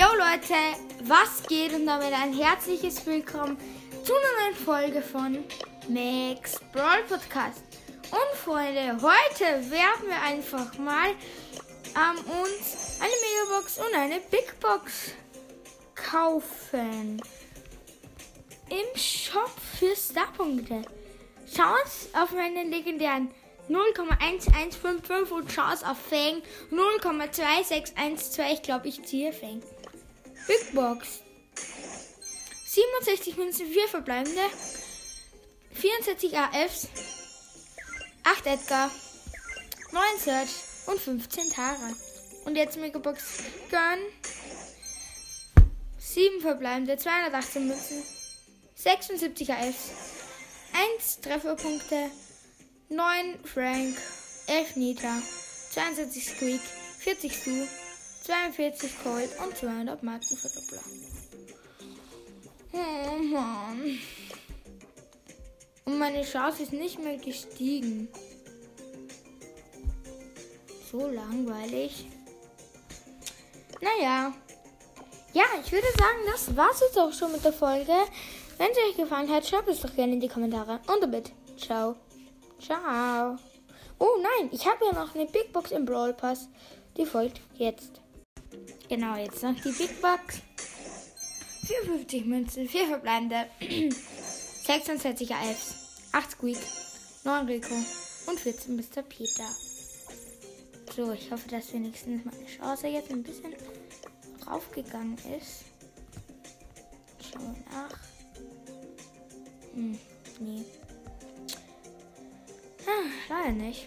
[0.00, 0.54] Jo Leute,
[1.04, 3.58] was geht und damit ein herzliches Willkommen
[4.02, 5.44] zu einer neuen Folge von
[5.90, 7.62] Max Brawl Podcast.
[8.10, 15.12] Und Freunde, heute werden wir einfach mal ähm, uns eine Megabox und eine Big Box
[15.94, 17.20] kaufen.
[18.70, 20.80] Im Shop für Starpunkte.
[21.54, 23.30] Chance auf meine legendären
[23.68, 26.40] 0,1155 und Chance auf Fang
[26.70, 28.52] 0,2612.
[28.54, 29.60] Ich glaube, ich ziehe Fang.
[30.46, 31.20] Big Box.
[32.66, 34.42] 67 Münzen, 4 verbleibende.
[35.72, 36.88] 44 AFs.
[38.24, 38.90] 8 Edgar.
[39.92, 40.50] 9 Search
[40.86, 41.92] und 15 Tara.
[42.44, 43.22] Und jetzt Megabox
[43.70, 45.64] Gun.
[45.98, 48.04] 7 verbleibende, 218 Münzen.
[48.74, 49.90] 76 AFs.
[50.96, 52.10] 1 Trefferpunkte.
[52.88, 53.96] 9 Frank.
[54.46, 55.22] 11 Nita.
[55.72, 56.60] 72 Squeak.
[56.98, 57.66] 40 Stu.
[58.30, 60.82] 42 Colt und 200 Marken Verdoppler.
[62.72, 63.98] Oh Mann.
[65.84, 68.08] Und meine Chance ist nicht mehr gestiegen.
[70.92, 72.06] So langweilig.
[73.80, 74.32] Naja.
[75.32, 77.94] Ja, ich würde sagen, das war's jetzt auch schon mit der Folge.
[78.58, 80.78] Wenn es euch gefallen hat, schreibt es doch gerne in die Kommentare.
[80.86, 81.96] Und damit, ciao.
[82.60, 83.36] Ciao.
[83.98, 86.48] Oh nein, ich habe ja noch eine Big Box im Brawl Pass.
[86.96, 88.00] Die folgt jetzt.
[88.88, 90.40] Genau, jetzt noch die Big Box.
[91.66, 93.46] 54 Münzen, 4 verbleibende,
[94.66, 96.58] 26 AFs, 8 Squeak,
[97.24, 97.74] 9 Rico
[98.26, 99.02] und 14 Mr.
[99.02, 99.48] Peter.
[100.96, 103.54] So, ich hoffe, dass wenigstens meine Chance jetzt ein bisschen
[104.46, 105.64] raufgegangen ist.
[107.22, 107.98] Schauen wir nach.
[109.74, 109.98] Hm,
[110.40, 110.64] nee.
[112.86, 113.86] Ah, leider nicht.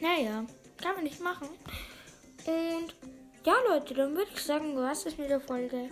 [0.00, 1.48] Naja, kann man nicht machen.
[2.46, 2.94] Und
[3.44, 5.90] ja, Leute, dann würde ich sagen, was ist mit der Folge?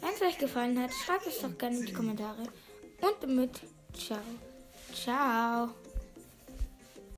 [0.00, 2.42] Wenn es euch gefallen hat, schreibt es doch gerne in die Kommentare.
[3.00, 3.60] Und damit,
[3.92, 4.18] ciao.
[4.94, 5.68] Ciao.